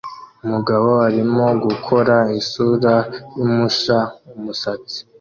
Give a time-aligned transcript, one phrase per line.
[0.45, 2.95] Umugabo arimo gukora isura
[3.37, 3.97] yumisha
[4.35, 4.97] umusatsi